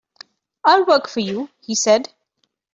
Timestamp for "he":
1.61-1.75